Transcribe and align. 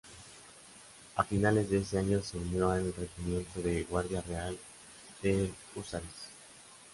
A 1.15 1.23
finales 1.23 1.69
de 1.69 1.77
ese 1.77 1.99
año 1.99 2.23
se 2.23 2.35
unió 2.39 2.71
al 2.71 2.91
Regimiento 2.91 3.61
de 3.61 3.83
Guardia 3.83 4.21
Real 4.23 4.57
de 5.21 5.53
Húsares. 5.75 6.09